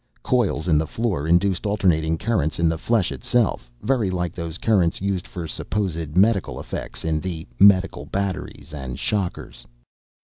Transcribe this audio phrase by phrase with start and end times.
[0.23, 4.99] Coils in the floor induced alternating currents in the flesh itself, very like those currents
[4.99, 7.21] used for supposed medical effects in
[7.59, 9.67] "medical batteries," and "shockers."